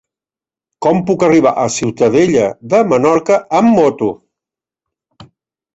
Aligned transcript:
Com 0.85 1.03
puc 1.09 1.25
arribar 1.27 1.51
a 1.63 1.65
Ciutadella 1.75 2.49
de 2.75 2.81
Menorca 2.95 3.39
amb 3.61 3.77
moto? 3.83 4.13